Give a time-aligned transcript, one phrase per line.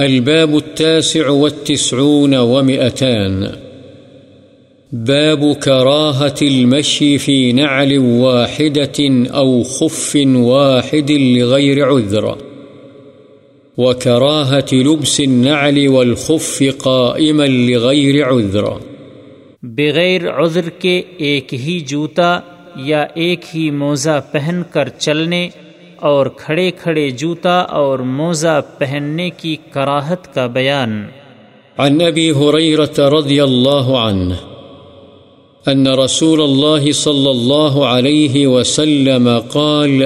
[0.00, 3.46] الباب التاسع والتسعون ومئتان.
[4.92, 12.24] باب كراهة المشي في نعل واحدة أو خف واحد لغير عذر.
[13.78, 18.64] وكراهة لبس النعل والخف قائما لغير عذر.
[19.62, 22.40] بغیر عذر کے ایک ہی جوتا
[22.76, 25.48] یا ایک ہی موزہ پہن کر چلنے
[26.06, 31.06] اور کھڑے کھڑے جوتا اور موزہ پہننے کی کراہت کا بیان۔
[31.78, 34.34] عن أبي هريرة رضي الله عنه
[35.72, 40.02] أن رسول الله صلى الله عليه وسلم قال،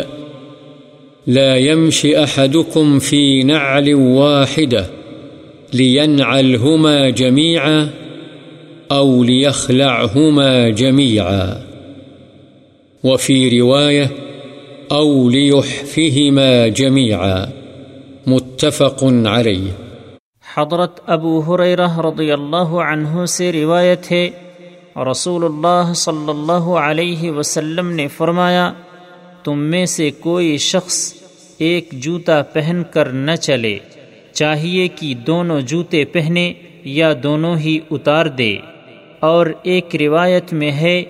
[1.26, 4.84] لا يمشي أحدكم في نعل واحدة
[5.72, 7.86] لينعلهما جميعا
[8.90, 11.48] أو ليخلعهما جميعا
[13.04, 14.29] وفي رواية
[14.92, 17.44] أو ليحفهما جميعا.
[18.26, 19.70] متفق عليه.
[20.54, 24.30] حضرت ابو حریرہ رضی اللہ عنہ سے روایت ہے،
[25.10, 28.72] رسول اللہ صلی اللہ علیہ وسلم نے فرمایا،
[29.44, 31.14] تم میں سے کوئی شخص
[31.58, 33.78] ایک جوتا پہن کر نہ چلے،
[34.32, 36.52] چاہیے کہ دونوں جوتے پہنے
[36.84, 38.56] یا دونوں ہی اتار دے۔
[39.20, 41.02] اور ایک روایت میں ہے،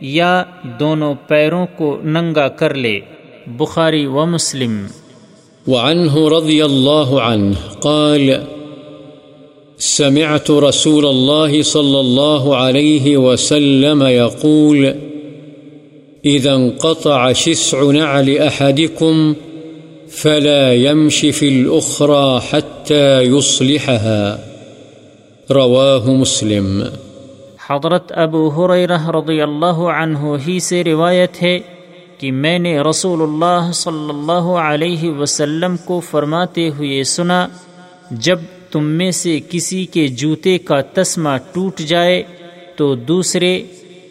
[0.00, 0.44] یا
[0.80, 3.00] دونوں پیروں کو ننگا کر لے۔
[3.58, 4.86] بخاری و مسلم۔
[5.68, 8.30] وعنه رضي الله عنه قال
[9.78, 14.86] سمعت رسول الله صلى الله عليه وسلم يقول
[16.24, 19.32] إذا انقطع شسع نعل أحدكم
[20.08, 24.36] فلا يمشي في الأخرى حتى يصلحها
[25.50, 26.82] رواه مسلم۔
[27.70, 31.58] حضرت ابو حریرہ رضی اللہ عنہ ہی سے روایت ہے
[32.18, 37.48] کہ میں نے رسول اللہ صلی اللہ علیہ وسلم کو فرماتے ہوئے سنا،
[38.10, 38.38] جب
[38.70, 42.22] تم میں سے کسی کے جوتے کا تسمہ ٹوٹ جائے
[42.76, 43.62] تو دوسرے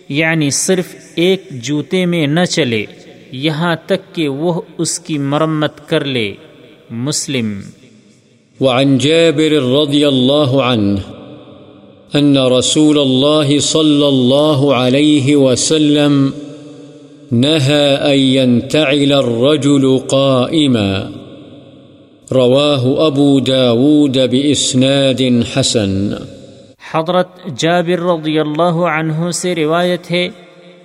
[0.09, 2.85] یعنی صرف ایک جوتے میں نہ چلے،
[3.31, 6.33] یہاں تک کہ وہ اس کی مرمت کر لے۔
[6.89, 7.61] مسلم۔
[8.61, 10.99] وعن جابر رضي الله عنه
[12.19, 16.29] أن رسول الله صلى الله عليه وسلم
[17.31, 21.09] نهى أن ينتعل الرجل قائما.
[22.31, 25.21] رواه أبو داود بإسناد
[25.55, 26.13] حسن.
[26.93, 27.27] حضرت
[27.57, 30.29] جابر رضی اللہ عنہ سے روایت ہے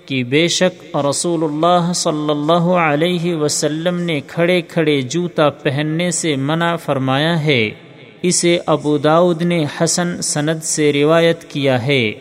[0.05, 6.35] کہ بے شک رسول اللہ صلی اللہ علیہ وسلم نے کھڑے کھڑے جوتا پہننے سے
[6.35, 7.69] منع فرمایا ہے۔
[8.21, 12.11] اسے ابو داود نے حسن سند سے روایت کیا ہے۔